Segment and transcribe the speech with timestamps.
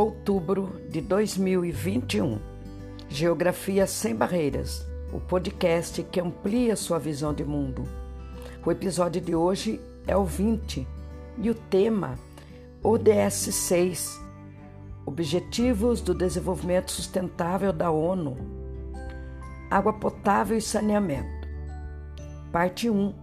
[0.00, 2.38] Outubro de 2021.
[3.06, 4.82] Geografia Sem Barreiras,
[5.12, 7.86] o podcast que amplia sua visão de mundo.
[8.64, 10.88] O episódio de hoje é o 20
[11.36, 12.18] e o tema
[12.82, 14.18] ODS 6
[15.04, 18.38] Objetivos do Desenvolvimento Sustentável da ONU
[19.70, 21.46] Água Potável e Saneamento.
[22.50, 23.14] Parte 1.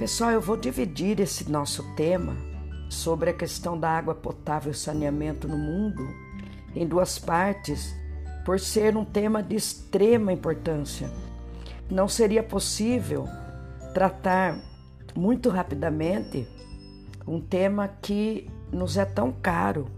[0.00, 2.55] Pessoal, eu vou dividir esse nosso tema
[2.88, 6.06] sobre a questão da água potável e saneamento no mundo
[6.74, 7.94] em duas partes,
[8.44, 11.10] por ser um tema de extrema importância.
[11.90, 13.26] Não seria possível
[13.94, 14.58] tratar
[15.16, 16.46] muito rapidamente
[17.26, 19.88] um tema que nos é tão caro,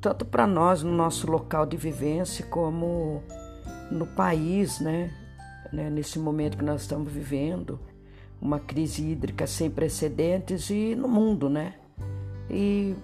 [0.00, 3.22] tanto para nós no nosso local de vivência como
[3.90, 5.12] no país, né?
[5.72, 5.90] né?
[5.90, 7.80] Nesse momento que nós estamos vivendo,
[8.40, 11.74] uma crise hídrica sem precedentes e no mundo, né?
[12.50, 12.94] E,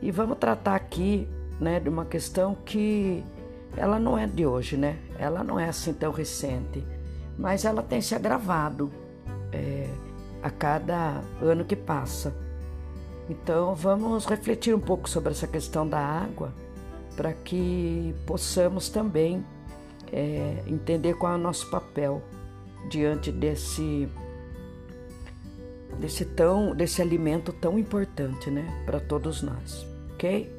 [0.00, 1.28] e vamos tratar aqui
[1.60, 3.24] né, de uma questão que
[3.76, 4.98] ela não é de hoje, né?
[5.18, 6.84] Ela não é assim tão recente,
[7.38, 8.90] mas ela tem se agravado
[9.52, 9.88] é,
[10.42, 12.34] a cada ano que passa.
[13.28, 16.52] Então vamos refletir um pouco sobre essa questão da água
[17.16, 19.44] para que possamos também
[20.12, 22.22] é, entender qual é o nosso papel
[22.90, 24.08] diante desse
[25.98, 30.52] desse tão desse alimento tão importante, né, para todos nós, ok?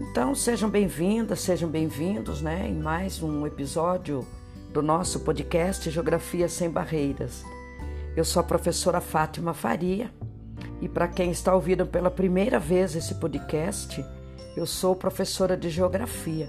[0.00, 4.26] Então sejam bem-vindas, sejam bem-vindos, né, em mais um episódio
[4.72, 7.44] do nosso podcast Geografia sem Barreiras.
[8.16, 10.10] Eu sou a professora Fátima Faria
[10.80, 14.04] e para quem está ouvindo pela primeira vez esse podcast,
[14.56, 16.48] eu sou professora de Geografia.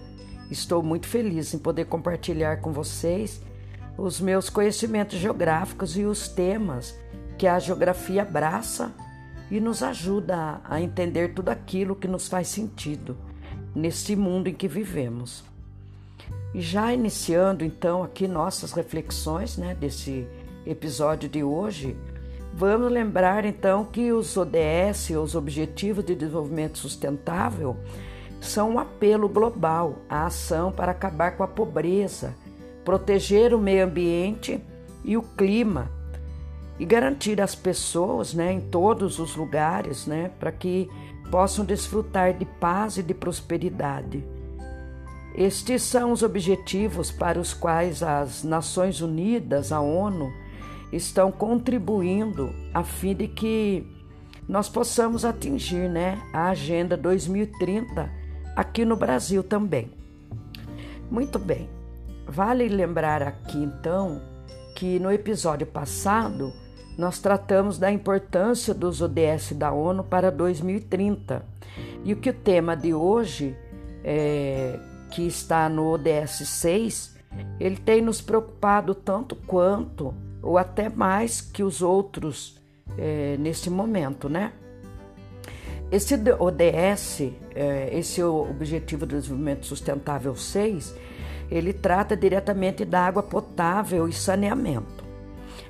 [0.49, 3.41] Estou muito feliz em poder compartilhar com vocês
[3.97, 6.95] os meus conhecimentos geográficos e os temas
[7.37, 8.91] que a geografia abraça
[9.49, 13.15] e nos ajuda a entender tudo aquilo que nos faz sentido
[13.73, 15.43] nesse mundo em que vivemos.
[16.53, 20.27] E já iniciando então aqui nossas reflexões, né, desse
[20.65, 21.95] episódio de hoje,
[22.53, 27.77] vamos lembrar então que os ODS, os Objetivos de Desenvolvimento Sustentável,
[28.41, 32.35] são um apelo global à ação para acabar com a pobreza,
[32.83, 34.59] proteger o meio ambiente
[35.03, 35.96] e o clima
[36.79, 40.89] e garantir às pessoas, né, em todos os lugares, né, para que
[41.31, 44.23] possam desfrutar de paz e de prosperidade.
[45.35, 50.31] Estes são os objetivos para os quais as Nações Unidas, a ONU,
[50.91, 53.85] estão contribuindo a fim de que
[54.47, 58.09] nós possamos atingir, né, a Agenda 2030
[58.55, 59.91] aqui no Brasil também.
[61.11, 61.69] Muito bem.
[62.25, 64.21] Vale lembrar aqui então
[64.75, 66.53] que no episódio passado
[66.97, 71.45] nós tratamos da importância dos ODS da ONU para 2030
[72.03, 73.55] e o que o tema de hoje,
[74.03, 74.79] é,
[75.11, 77.15] que está no ODS 6,
[77.59, 82.59] ele tem nos preocupado tanto quanto ou até mais que os outros
[82.97, 84.53] é, nesse momento, né?
[85.91, 90.93] Esse ODS, é, esse Objetivo de Desenvolvimento Sustentável 6,
[91.49, 95.06] ele trata diretamente da água potável e saneamento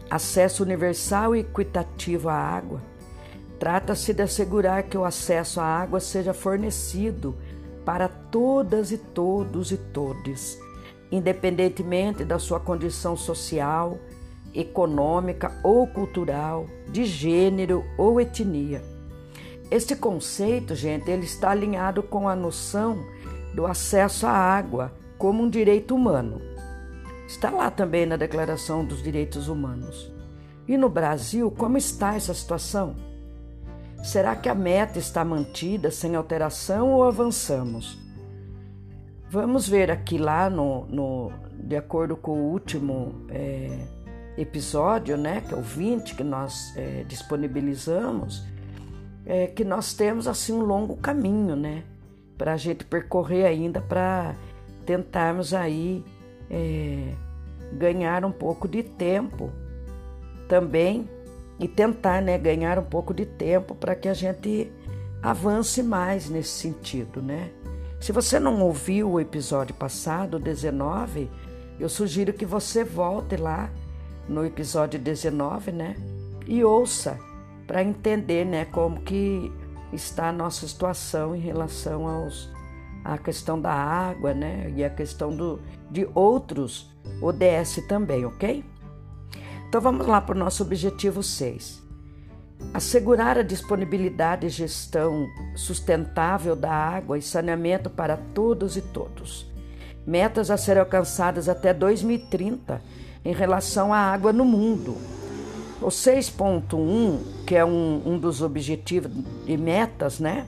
[0.09, 2.81] acesso universal e equitativo à água.
[3.59, 7.35] Trata-se de assegurar que o acesso à água seja fornecido
[7.83, 10.59] para todas e todos e todes,
[11.11, 13.97] independentemente da sua condição social,
[14.53, 18.81] econômica ou cultural, de gênero ou etnia.
[19.69, 23.03] Este conceito, gente, ele está alinhado com a noção
[23.53, 26.56] do acesso à água como um direito humano
[27.27, 30.09] Está lá também na Declaração dos Direitos Humanos.
[30.65, 32.95] E no Brasil, como está essa situação?
[34.01, 37.97] Será que a meta está mantida sem alteração ou avançamos?
[39.29, 43.77] Vamos ver aqui lá no, no de acordo com o último é,
[44.37, 48.45] episódio, né, que é o 20 que nós é, disponibilizamos,
[49.25, 51.83] é, que nós temos assim um longo caminho, né,
[52.37, 54.33] para a gente percorrer ainda para
[54.85, 56.05] tentarmos aí
[56.49, 57.13] é,
[57.73, 59.51] ganhar um pouco de tempo
[60.47, 61.09] também
[61.59, 64.71] e tentar né, ganhar um pouco de tempo para que a gente
[65.21, 67.51] avance mais nesse sentido, né?
[67.99, 71.29] Se você não ouviu o episódio passado, 19,
[71.79, 73.71] eu sugiro que você volte lá
[74.29, 75.95] no episódio 19, né?
[76.45, 77.17] E ouça
[77.65, 79.51] para entender, né, como que
[79.91, 82.49] está a nossa situação em relação aos
[83.13, 84.71] a questão da água, né?
[84.75, 88.63] E a questão do, de outros ODS também, ok?
[89.67, 91.85] Então vamos lá para o nosso objetivo 6.
[92.73, 99.49] assegurar a disponibilidade e gestão sustentável da água e saneamento para todos e todos.
[100.05, 102.81] Metas a serem alcançadas até 2030
[103.23, 104.97] em relação à água no mundo.
[105.81, 109.11] O 6.1, que é um, um dos objetivos
[109.45, 110.47] e metas, né?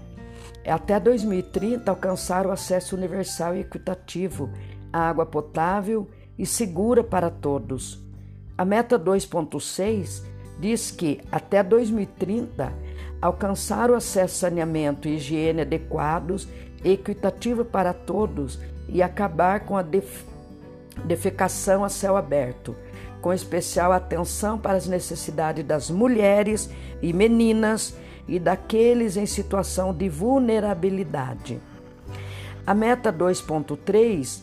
[0.69, 4.51] É até 2030 alcançar o acesso universal e equitativo
[4.94, 6.07] à água potável
[6.38, 8.00] e segura para todos.
[8.56, 10.21] A meta 2.6
[10.60, 12.71] diz que até 2030
[13.19, 16.48] alcançar o acesso a saneamento e higiene adequados
[16.86, 20.24] equitativo para todos e acabar com a def
[21.04, 22.75] defecação a céu aberto,
[23.24, 26.69] com especial atenção para as necessidades das mulheres
[27.01, 27.98] e meninas
[28.29, 31.59] e daqueles em situação de vulnerabilidade.
[32.65, 34.41] A meta 2.3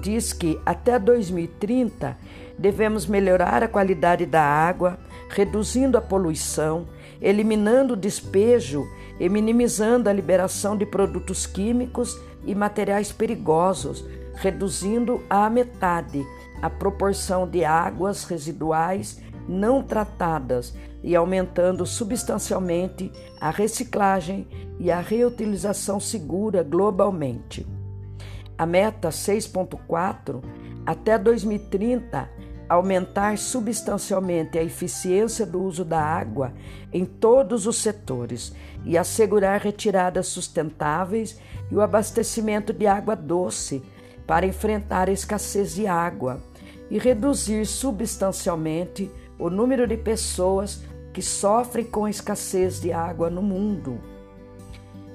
[0.00, 2.16] diz que até 2030
[2.58, 4.98] devemos melhorar a qualidade da água,
[5.28, 6.86] reduzindo a poluição,
[7.20, 8.86] eliminando o despejo
[9.20, 14.04] e minimizando a liberação de produtos químicos e materiais perigosos,
[14.34, 16.24] reduzindo à metade
[16.62, 23.10] a proporção de águas residuais não tratadas e aumentando substancialmente
[23.40, 24.46] a reciclagem
[24.78, 27.66] e a reutilização segura globalmente.
[28.58, 30.42] A meta 6.4
[30.84, 32.28] até 2030
[32.68, 36.52] aumentar substancialmente a eficiência do uso da água
[36.92, 38.52] em todos os setores
[38.84, 41.38] e assegurar retiradas sustentáveis
[41.70, 43.82] e o abastecimento de água doce
[44.26, 46.42] para enfrentar a escassez de água
[46.90, 53.42] e reduzir substancialmente o número de pessoas que sofrem com a escassez de água no
[53.42, 54.00] mundo.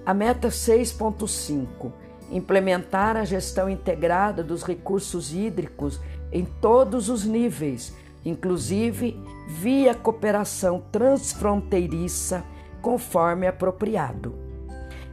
[0.06, 1.92] A meta 6.5
[2.32, 6.00] implementar a gestão integrada dos recursos hídricos
[6.32, 12.44] em todos os níveis, inclusive via cooperação transfronteiriça,
[12.82, 14.34] conforme apropriado.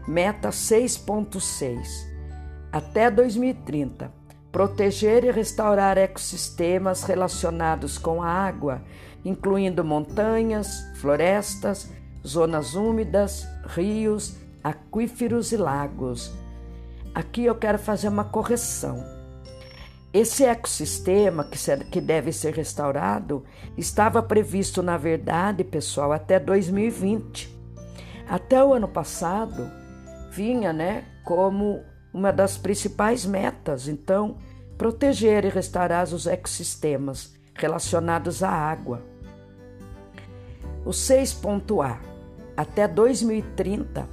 [0.07, 1.79] Meta 6.6
[2.73, 4.18] Até 2030
[4.51, 8.83] proteger e restaurar ecossistemas relacionados com a água,
[9.25, 11.91] incluindo montanhas, florestas,
[12.27, 16.33] zonas úmidas, rios, aquíferos e lagos.
[17.15, 19.05] Aqui eu quero fazer uma correção.
[20.13, 21.45] Esse ecossistema
[21.91, 23.45] que deve ser restaurado
[23.77, 27.55] estava previsto, na verdade, pessoal, até 2020.
[28.27, 29.71] Até o ano passado,
[30.31, 31.83] vinha né, como
[32.19, 34.39] uma das principais metas, então,
[34.77, 39.03] proteger e restaurar os ecossistemas relacionados à água.
[40.85, 42.01] O 6.A
[42.57, 44.09] até 2030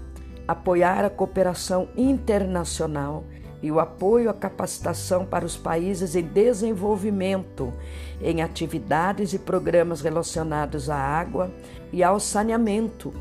[0.48, 3.24] apoiar a cooperação internacional
[3.64, 7.74] e o apoio à capacitação para os países em desenvolvimento
[8.22, 11.52] em atividades e programas relacionados à água
[11.92, 13.12] e ao saneamento,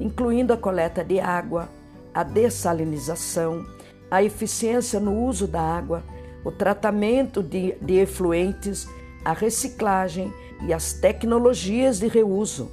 [0.00, 1.68] incluindo a coleta de água,
[2.12, 3.64] a dessalinização,
[4.12, 6.02] a eficiência no uso da água,
[6.44, 8.86] o tratamento de, de efluentes,
[9.24, 10.30] a reciclagem
[10.66, 12.70] e as tecnologias de reuso.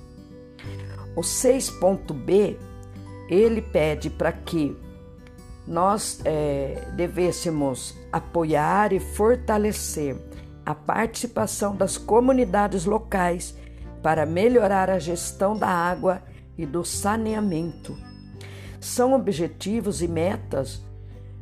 [1.15, 2.57] O 6.b
[3.29, 4.75] ele pede para que
[5.65, 10.17] nós é, devêssemos apoiar e fortalecer
[10.65, 13.55] a participação das comunidades locais
[14.03, 16.21] para melhorar a gestão da água
[16.57, 17.97] e do saneamento.
[18.81, 20.88] São objetivos e metas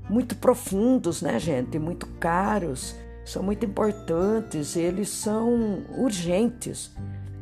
[0.10, 1.78] muito profundos, né, gente?
[1.78, 2.96] Muito caros,
[3.26, 6.92] são muito importantes, eles são urgentes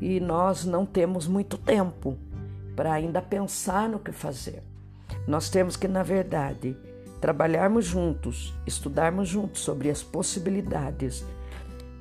[0.01, 2.17] e nós não temos muito tempo
[2.75, 4.63] para ainda pensar no que fazer.
[5.27, 6.75] Nós temos que, na verdade,
[7.22, 11.24] trabalharmos juntos, estudarmos juntos sobre as possibilidades,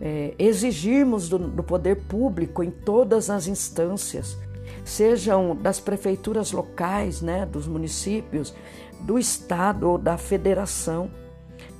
[0.01, 4.37] é, exigirmos do, do poder público em todas as instâncias,
[4.85, 8.55] sejam das prefeituras locais, né, dos municípios,
[9.01, 11.11] do Estado ou da federação,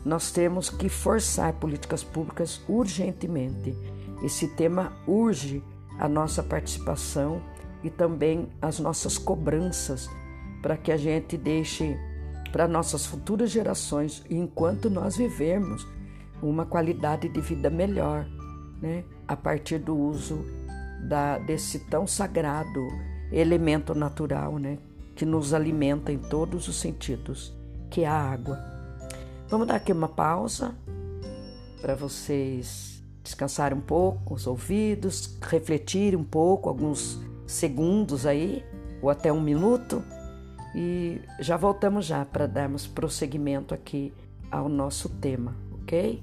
[0.05, 3.75] nós temos que forçar políticas públicas urgentemente.
[4.23, 5.63] Esse tema urge
[5.99, 7.41] a nossa participação
[7.83, 10.09] e também as nossas cobranças
[10.63, 11.99] para que a gente deixe
[12.51, 15.87] para nossas futuras gerações, enquanto nós vivermos,
[16.41, 18.27] uma qualidade de vida melhor,
[18.81, 19.05] né?
[19.27, 20.45] a partir do uso
[21.09, 22.81] da, desse tão sagrado
[23.33, 24.79] elemento natural, né?
[25.15, 27.55] que nos alimenta em todos os sentidos,
[27.91, 28.59] que é a água.
[29.49, 30.75] Vamos dar aqui uma pausa
[31.81, 38.65] para vocês descansarem um pouco os ouvidos, refletirem um pouco, alguns segundos aí,
[39.01, 40.03] ou até um minuto,
[40.75, 44.13] e já voltamos já para darmos prosseguimento aqui
[44.51, 46.23] ao nosso tema, ok?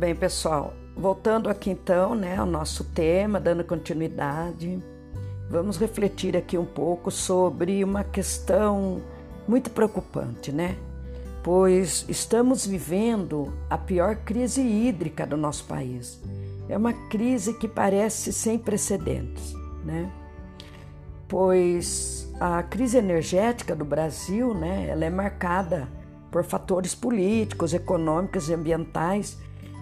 [0.00, 0.72] Bem, pessoal.
[0.96, 4.82] Voltando aqui então, né, ao nosso tema, dando continuidade,
[5.50, 9.02] vamos refletir aqui um pouco sobre uma questão
[9.46, 10.78] muito preocupante, né?
[11.42, 16.18] Pois estamos vivendo a pior crise hídrica do nosso país.
[16.66, 19.52] É uma crise que parece sem precedentes,
[19.84, 20.10] né?
[21.28, 25.86] Pois a crise energética do Brasil, né, ela é marcada
[26.30, 29.36] por fatores políticos, econômicos e ambientais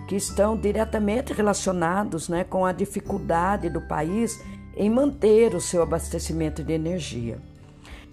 [0.08, 4.42] que estão diretamente relacionados né, com a dificuldade do país
[4.74, 7.38] em manter o seu abastecimento de energia.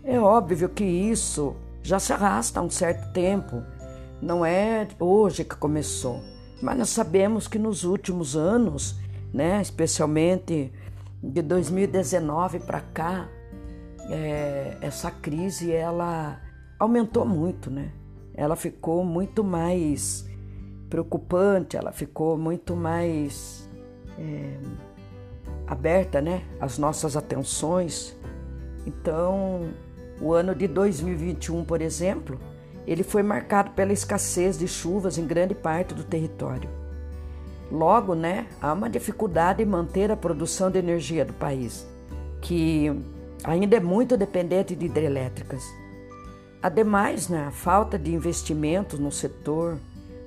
[0.04, 3.64] É óbvio que isso já se arrasta há um certo tempo,
[4.22, 6.22] não é hoje que começou,
[6.62, 9.00] mas nós sabemos que nos últimos anos,
[9.34, 10.74] né, especialmente
[11.24, 13.30] de 2019 para cá,
[14.10, 16.42] é, essa crise ela
[16.78, 17.92] aumentou muito, né?
[18.34, 20.28] Ela ficou muito mais
[20.96, 23.70] preocupante, ela ficou muito mais
[24.18, 24.58] é,
[25.68, 26.44] aberta, né?
[26.58, 28.16] As nossas atenções.
[28.88, 29.72] Então,
[30.22, 32.40] o ano de 2021, por exemplo,
[32.88, 36.70] ele foi marcado pela escassez de chuvas em grande parte do território.
[37.70, 41.86] Logo, né, há uma dificuldade em manter a produção de energia do país,
[42.40, 42.90] que
[43.44, 45.62] ainda é muito dependente de hidrelétricas.
[46.62, 49.78] Ademais, né, a falta de investimentos no setor,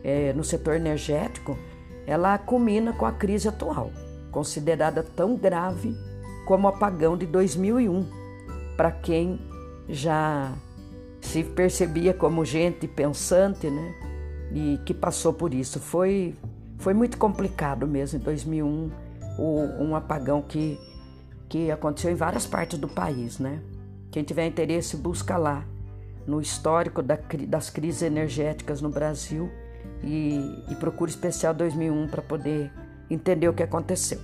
[0.02, 1.59] é, no setor energético,
[2.07, 3.90] ela culmina com a crise atual,
[4.31, 5.95] considerada tão grave
[6.47, 8.07] como o apagão de 2001,
[8.76, 9.38] para quem
[9.88, 10.52] já
[11.21, 13.95] se percebia como gente pensante, né,
[14.52, 15.78] e que passou por isso.
[15.78, 16.35] Foi,
[16.78, 18.90] foi muito complicado mesmo em 2001,
[19.38, 19.43] o,
[19.83, 20.78] um apagão que,
[21.49, 23.61] que aconteceu em várias partes do país, né.
[24.11, 25.64] Quem tiver interesse, busca lá
[26.26, 29.50] no histórico da, das crises energéticas no Brasil
[30.02, 32.71] e, e procure especial 2001 para poder
[33.11, 34.21] entender o que aconteceu.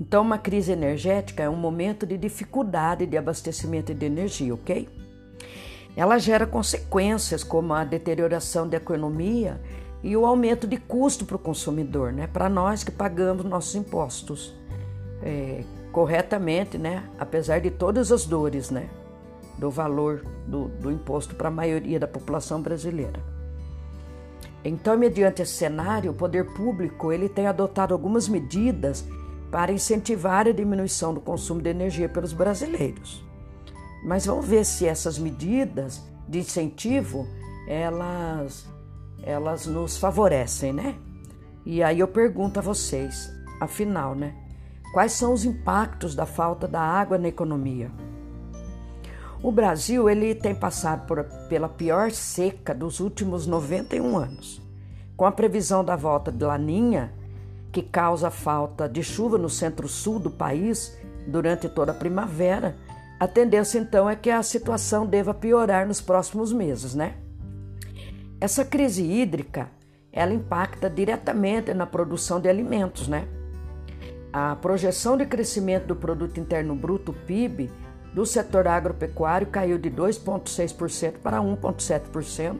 [0.00, 4.88] Então, uma crise energética é um momento de dificuldade de abastecimento de energia, ok?
[5.96, 9.60] Ela gera consequências como a deterioração da economia
[10.02, 12.28] e o aumento de custo para o consumidor, né?
[12.28, 14.54] Para nós que pagamos nossos impostos
[15.22, 17.02] é, corretamente, né?
[17.18, 18.88] Apesar de todas as dores, né?
[19.58, 23.20] do valor do, do imposto para a maioria da população brasileira.
[24.64, 29.04] Então, mediante esse cenário, o poder público ele tem adotado algumas medidas
[29.50, 33.24] para incentivar a diminuição do consumo de energia pelos brasileiros.
[34.04, 37.26] Mas vamos ver se essas medidas de incentivo
[37.66, 38.66] elas
[39.22, 40.94] elas nos favorecem, né?
[41.66, 44.34] E aí eu pergunto a vocês, afinal, né?
[44.92, 47.90] Quais são os impactos da falta da água na economia?
[49.42, 54.60] O Brasil ele tem passado por, pela pior seca dos últimos 91 anos.
[55.16, 57.12] Com a previsão da volta de Laninha,
[57.70, 62.76] que causa falta de chuva no centro-sul do país durante toda a primavera,
[63.20, 67.14] a tendência então é que a situação deva piorar nos próximos meses, né?
[68.40, 69.68] Essa crise hídrica,
[70.12, 73.26] ela impacta diretamente na produção de alimentos, né?
[74.32, 77.70] A projeção de crescimento do produto interno bruto PIB
[78.14, 82.56] do setor agropecuário caiu de 2,6% para 1,7%,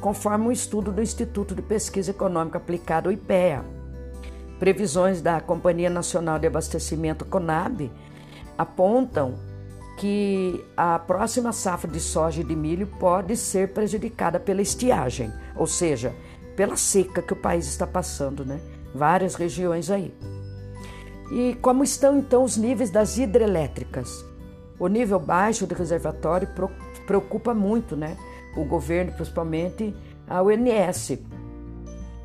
[0.00, 3.64] conforme um estudo do Instituto de Pesquisa Econômica Aplicada, o IPEA.
[4.58, 7.90] Previsões da Companhia Nacional de Abastecimento, CONAB,
[8.58, 9.34] apontam
[9.96, 15.66] que a próxima safra de soja e de milho pode ser prejudicada pela estiagem, ou
[15.66, 16.14] seja,
[16.56, 18.60] pela seca que o país está passando, né?
[18.94, 20.14] Várias regiões aí.
[21.30, 24.24] E como estão então os níveis das hidrelétricas?
[24.82, 26.48] O nível baixo do reservatório
[27.06, 28.16] preocupa muito né,
[28.56, 29.94] o governo, principalmente
[30.26, 31.20] a ONS,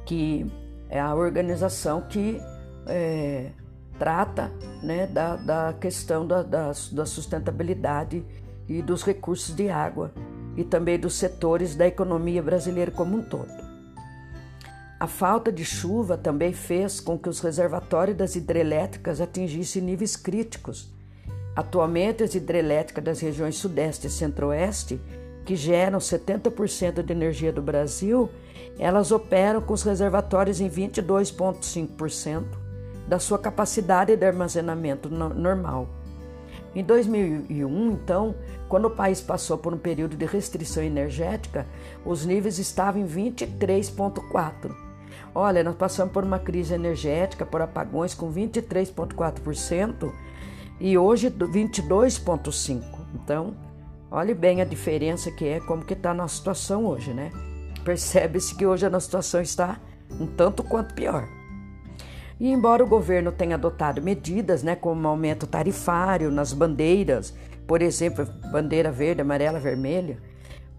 [0.04, 0.44] que
[0.90, 2.42] é a organização que
[2.88, 3.52] é,
[4.00, 8.26] trata né, da, da questão da, da, da sustentabilidade
[8.68, 10.12] e dos recursos de água
[10.56, 13.52] e também dos setores da economia brasileira como um todo.
[15.00, 20.97] A falta de chuva também fez com que os reservatórios das hidrelétricas atingissem níveis críticos
[21.58, 25.02] Atualmente, as hidrelétricas das regiões Sudeste e Centro-Oeste,
[25.44, 28.30] que geram 70% de energia do Brasil,
[28.78, 32.46] elas operam com os reservatórios em 22,5%
[33.08, 35.90] da sua capacidade de armazenamento normal.
[36.76, 38.36] Em 2001, então,
[38.70, 41.66] quando o país passou por um período de restrição energética,
[42.06, 44.76] os níveis estavam em 23,4%.
[45.34, 50.14] Olha, nós passamos por uma crise energética, por apagões com 23,4%
[50.80, 52.84] e hoje 22,5.
[53.16, 53.56] Então,
[54.12, 57.32] olhe bem a diferença que é, como que está a nossa situação hoje, né?
[57.84, 59.80] Percebe-se que hoje a nossa situação está
[60.20, 61.28] um tanto quanto pior.
[62.40, 67.34] E embora o governo tenha adotado medidas, né, como aumento tarifário nas bandeiras,
[67.66, 70.20] por exemplo, bandeira verde, amarela, vermelha,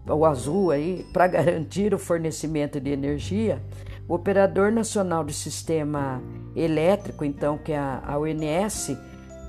[0.07, 3.61] ou azul aí, para garantir o fornecimento de energia,
[4.07, 6.21] o Operador Nacional do Sistema
[6.55, 8.97] Elétrico, então, que é a, ONS,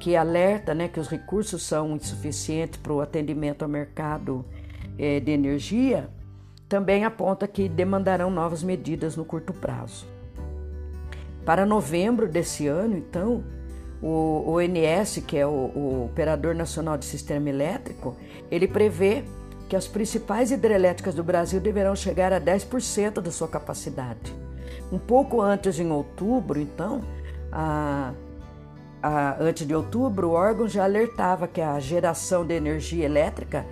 [0.00, 4.45] que alerta né, que os recursos são insuficientes para o atendimento ao mercado
[4.99, 6.09] eh, de energia,
[6.69, 10.07] também aponta que demandarão novas medidas no curto prazo.
[11.45, 13.45] Para novembro desse ano, então,
[14.02, 18.16] o ONS, que é o, o Operador Nacional de Sistema Elétrico,
[18.50, 19.25] ele prevê
[19.69, 24.35] que as principais hidrelétricas do Brasil deverão chegar a 10% da sua capacidade.
[24.90, 27.02] Um pouco antes, em outubro, então,
[27.52, 28.12] a,
[29.02, 33.66] a, antes de outubro, o órgão já alertava que a geração de energia elétrica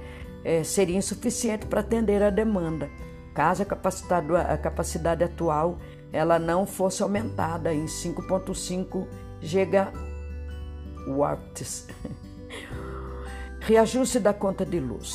[0.44, 2.88] eh, seria insuficiente para atender a demanda,
[3.34, 5.78] caso a capacidade, a capacidade atual
[6.12, 9.06] ela não fosse aumentada em 5,5
[9.40, 9.92] gigawatts.
[13.60, 15.14] Reajuste da conta de luz.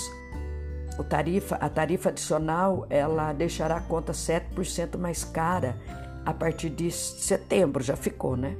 [0.99, 5.75] O tarifa, a tarifa adicional ela deixará a conta 7% mais cara
[6.23, 8.55] a partir de setembro, já ficou, né?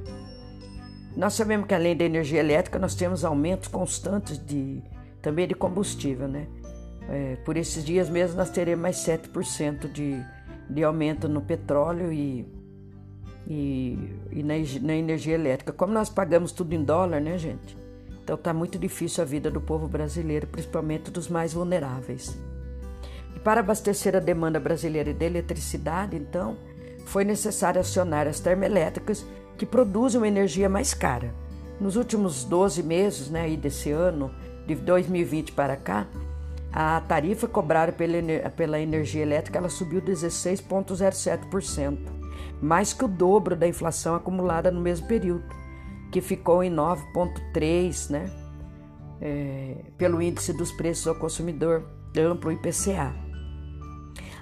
[1.16, 4.82] Nós sabemos que além da energia elétrica, nós temos aumentos constantes de
[5.22, 6.46] também de combustível, né?
[7.08, 10.24] É, por esses dias mesmo nós teremos mais 7% de
[10.68, 12.46] de aumento no petróleo e,
[13.46, 13.98] e,
[14.30, 15.72] e na, na, energia elétrica.
[15.72, 17.76] Como nós pagamos tudo em dólar, né, gente?
[18.22, 22.38] Então tá muito difícil a vida do povo brasileiro, principalmente dos mais vulneráveis.
[23.36, 26.56] E para abastecer a demanda brasileira de eletricidade, então,
[27.04, 31.34] foi necessário acionar as termoelétricas que produzem uma energia mais cara.
[31.80, 34.30] Nos últimos 12 meses né, desse ano,
[34.66, 36.06] de 2020 para cá,
[36.72, 41.98] a tarifa cobrada pela, pela energia elétrica ela subiu 16,07%,
[42.60, 45.44] mais que o dobro da inflação acumulada no mesmo período,
[46.10, 48.30] que ficou em 9,3%, né?
[49.20, 51.84] É, pelo índice dos preços ao consumidor
[52.16, 53.14] amplo IPCA.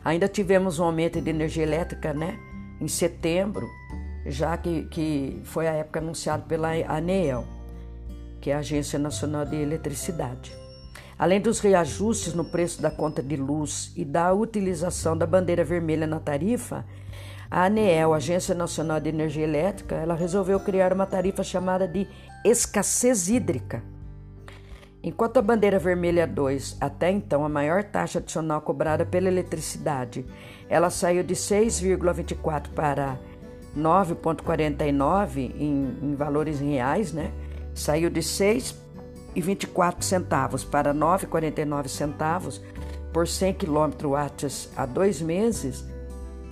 [0.04, 2.38] Ainda tivemos um aumento de energia elétrica, né?
[2.80, 3.68] Em setembro,
[4.26, 7.44] já que, que foi a época anunciada pela ANEEL,
[8.40, 10.56] que é a Agência Nacional de Eletricidade.
[11.18, 16.06] Além dos reajustes no preço da conta de luz e da utilização da bandeira vermelha
[16.06, 16.84] na tarifa,
[17.50, 22.08] a ANEEL, Agência Nacional de Energia Elétrica, ela resolveu criar uma tarifa chamada de
[22.44, 23.82] escassez hídrica.
[25.04, 30.24] Enquanto a bandeira vermelha 2, até então a maior taxa adicional cobrada pela eletricidade,
[30.68, 33.18] ela saiu de 6,24 para
[33.76, 37.30] 9,49 em, em valores reais, né?
[37.74, 38.82] Saiu de 6
[39.40, 42.60] 24 centavos para 9,49 centavos
[43.12, 45.84] por 100 kWh há dois meses,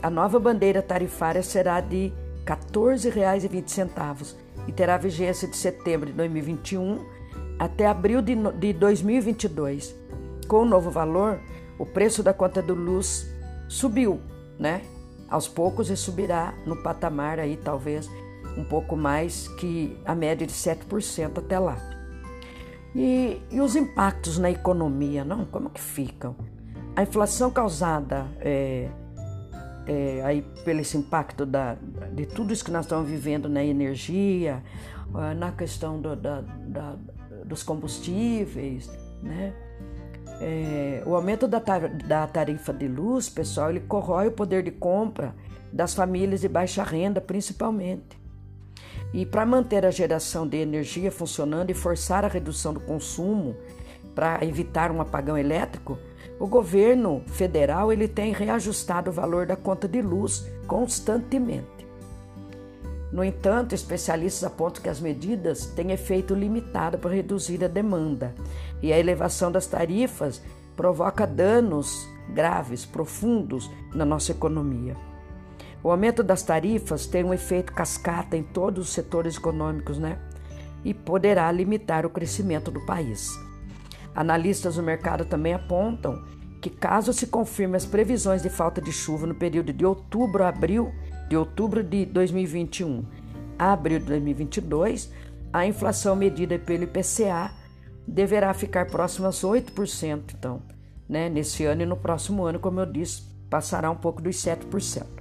[0.03, 2.13] a nova bandeira tarifária será de
[2.47, 4.35] R$ 14,20
[4.67, 7.05] e terá vigência de setembro de 2021
[7.59, 9.95] até abril de 2022.
[10.49, 11.41] Com o novo valor,
[11.79, 13.27] o preço da conta do luz
[13.69, 14.21] subiu,
[14.59, 14.83] né?
[15.31, 18.11] Aos poucos ele subirá no patamar aí talvez
[18.57, 21.79] um pouco mais que a média de 7% até lá.
[22.95, 25.45] E, e os impactos na economia, não?
[25.45, 26.35] Como que ficam?
[26.97, 28.89] A inflação causada é,
[29.87, 31.77] é, aí pelo esse impacto da,
[32.13, 34.63] de tudo isso que nós estamos vivendo na energia,
[35.15, 36.97] ah, na questão do, da, da,
[37.45, 38.91] dos combustíveis,
[39.23, 39.55] né?
[40.41, 41.59] É, o aumento da,
[42.07, 45.35] da tarifa de luz, pessoal, ele corrói o poder de compra
[45.73, 48.19] das famílias de baixa renda, principalmente.
[49.13, 53.57] E para manter a geração de energia funcionando e forçar a redução do consumo
[54.15, 55.99] para evitar um apagão elétrico,
[56.39, 61.80] o governo federal ele tem reajustado o valor da conta de luz constantemente.
[63.13, 68.35] No entanto, especialistas apontam que as medidas têm efeito limitado para reduzir a demanda
[68.81, 70.41] e a elevação das tarifas
[70.77, 74.97] provoca danos graves, profundos na nossa economia.
[75.83, 80.19] O aumento das tarifas tem um efeito cascata em todos os setores econômicos, né?
[80.85, 83.31] E poderá limitar o crescimento do país.
[84.15, 86.23] Analistas do mercado também apontam
[86.61, 90.49] que, caso se confirme as previsões de falta de chuva no período de outubro a
[90.49, 90.93] abril,
[91.31, 93.07] de outubro de 2021
[93.59, 95.11] a abril de 2022,
[95.53, 97.51] a inflação medida pelo IPCA
[98.07, 100.63] deverá ficar próxima aos 8%, então,
[101.09, 105.21] né, nesse ano e no próximo ano, como eu disse, passará um pouco dos 7%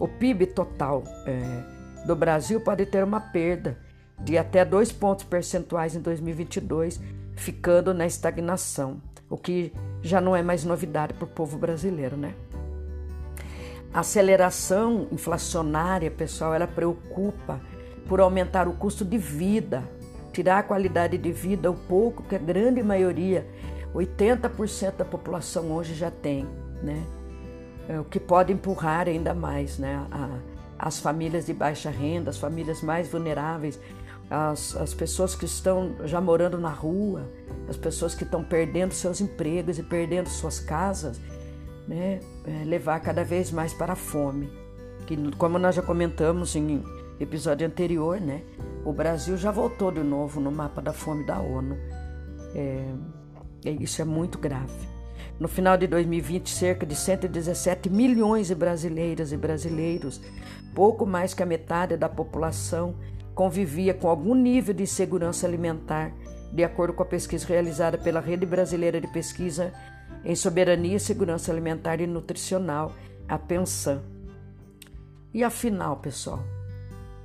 [0.00, 1.62] o PIB total é,
[2.06, 3.78] do Brasil pode ter uma perda
[4.18, 7.00] de até dois pontos percentuais em 2022,
[7.36, 12.34] ficando na estagnação, o que já não é mais novidade para o povo brasileiro, né?
[13.92, 17.60] A aceleração inflacionária, pessoal, ela preocupa
[18.06, 19.82] por aumentar o custo de vida,
[20.32, 23.46] tirar a qualidade de vida, o pouco que a grande maioria,
[23.94, 26.46] 80% da população hoje já tem,
[26.82, 27.02] né?
[27.88, 30.06] É, o que pode empurrar ainda mais, né?
[30.78, 33.80] As famílias de baixa renda, as famílias mais vulneráveis,
[34.30, 37.28] as, as pessoas que estão já morando na rua,
[37.68, 41.20] as pessoas que estão perdendo seus empregos e perdendo suas casas,
[41.86, 42.20] né?
[42.44, 44.50] É, levar cada vez mais para a fome.
[45.06, 46.82] Que, como nós já comentamos em
[47.18, 48.42] episódio anterior, né?
[48.84, 51.76] O Brasil já voltou de novo no mapa da fome da ONU.
[52.54, 52.92] É,
[53.64, 54.88] isso é muito grave.
[55.38, 60.20] No final de 2020, cerca de 117 milhões de brasileiras e brasileiros,
[60.74, 62.94] pouco mais que a metade da população,
[63.34, 66.12] convivia com algum nível de insegurança alimentar,
[66.52, 69.72] de acordo com a pesquisa realizada pela Rede Brasileira de Pesquisa
[70.24, 72.92] em Soberania Segurança Alimentar e Nutricional,
[73.28, 74.02] a PENSAN.
[75.32, 76.40] E afinal, pessoal,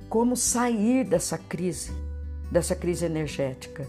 [0.08, 1.92] como sair dessa crise,
[2.50, 3.86] dessa crise energética?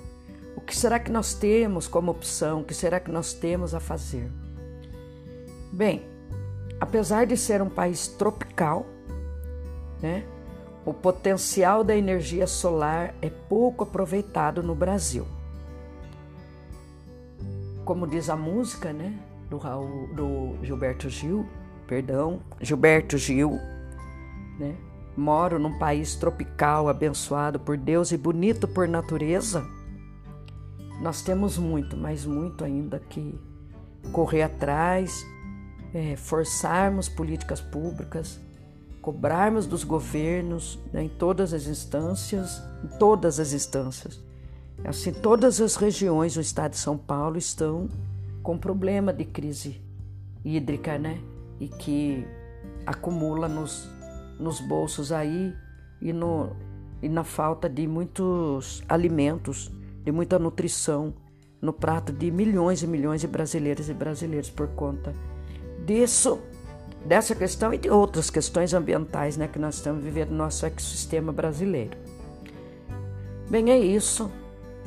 [0.55, 2.61] O que será que nós temos como opção?
[2.61, 4.29] O que será que nós temos a fazer?
[5.71, 6.03] Bem,
[6.79, 8.85] apesar de ser um país tropical,
[10.01, 10.25] né,
[10.85, 15.27] o potencial da energia solar é pouco aproveitado no Brasil.
[17.87, 19.17] Como diz a música, né,
[19.49, 21.47] do, Raul, do Gilberto Gil,
[21.87, 23.51] perdão, Gilberto Gil,
[24.59, 24.75] né?
[25.15, 29.65] Moro num país tropical, abençoado por Deus e bonito por natureza
[30.99, 33.39] nós temos muito, mas muito ainda que
[34.11, 35.25] correr atrás,
[35.93, 38.39] é, forçarmos políticas públicas,
[39.01, 44.21] cobrarmos dos governos né, em todas as instâncias, em todas as instâncias.
[44.83, 47.89] Assim, todas as regiões do estado de São Paulo estão
[48.43, 49.81] com problema de crise
[50.45, 51.19] hídrica, né?
[51.59, 52.25] E que
[52.85, 53.89] acumula nos,
[54.39, 55.53] nos bolsos aí
[56.01, 56.55] e, no,
[57.01, 59.71] e na falta de muitos alimentos
[60.03, 61.13] de muita nutrição
[61.61, 65.13] no prato de milhões e milhões de brasileiras e brasileiros por conta
[65.85, 66.39] disso,
[67.05, 71.31] dessa questão e de outras questões ambientais né, que nós estamos vivendo no nosso ecossistema
[71.31, 71.97] brasileiro.
[73.49, 74.29] Bem, é isso.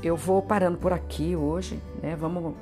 [0.03, 2.17] Eu vou parando por aqui hoje, né?
[2.17, 2.55] Vamos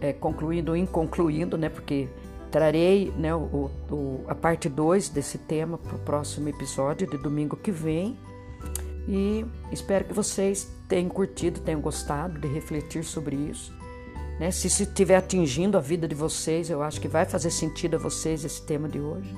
[0.00, 1.68] é, concluindo, inconcluindo, né?
[1.68, 2.08] Porque
[2.50, 7.56] trarei né, o, o, a parte 2 desse tema para o próximo episódio de domingo
[7.56, 8.16] que vem.
[9.08, 13.72] E espero que vocês tenham curtido, tenham gostado de refletir sobre isso.
[14.38, 14.50] Né?
[14.50, 18.44] Se estiver atingindo a vida de vocês, eu acho que vai fazer sentido a vocês
[18.44, 19.34] esse tema de hoje.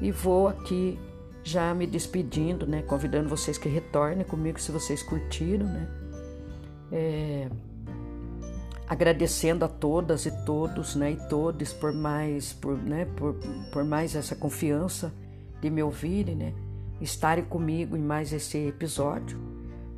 [0.00, 0.98] E vou aqui
[1.42, 2.82] já me despedindo, né?
[2.82, 5.66] convidando vocês que retornem comigo se vocês curtiram.
[5.66, 5.88] Né?
[6.92, 7.48] É...
[8.88, 11.12] Agradecendo a todas e todos né?
[11.12, 13.04] e todos por mais, por, né?
[13.16, 13.34] por,
[13.72, 15.12] por mais essa confiança
[15.60, 16.36] de me ouvirem.
[16.36, 16.54] Né?
[17.00, 19.38] estarem comigo em mais esse episódio.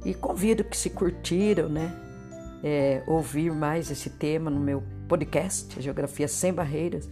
[0.04, 1.92] E convido que se curtiram, né,
[2.62, 7.08] é, ouvir mais esse tema no meu podcast, Geografia Sem Barreiras,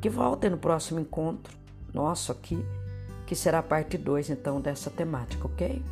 [0.00, 1.54] que voltem no próximo encontro
[1.92, 2.58] nosso aqui,
[3.26, 5.82] que será parte 2 então dessa temática, ok?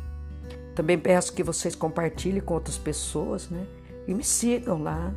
[0.79, 3.67] Também peço que vocês compartilhem com outras pessoas, né?
[4.07, 5.13] E me sigam lá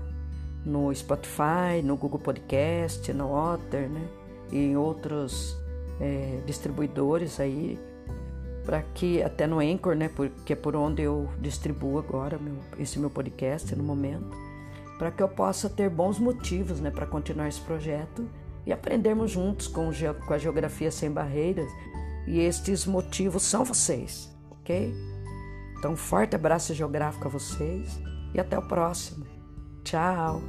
[0.67, 4.09] no Spotify, no Google Podcast, no Otter, né?
[4.51, 5.57] E em outros
[6.01, 7.79] é, distribuidores aí
[8.65, 10.11] para que até no Anchor, né,
[10.45, 14.37] que é por onde eu distribuo agora meu, esse meu podcast no momento,
[14.99, 18.29] para que eu possa ter bons motivos, né, para continuar esse projeto
[18.67, 19.93] e aprendermos juntos com,
[20.27, 21.71] com a geografia sem barreiras.
[22.27, 25.12] E estes motivos são vocês, ok?
[25.83, 28.01] Então, forte abraço geográfico a vocês
[28.33, 29.27] e até o próximo.
[29.83, 30.41] Tchau!